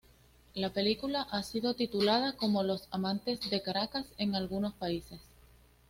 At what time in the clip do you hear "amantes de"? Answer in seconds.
2.89-3.61